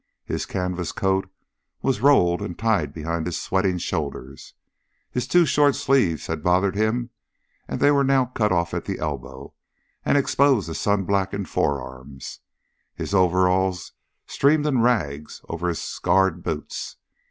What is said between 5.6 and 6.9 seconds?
sleeves had bothered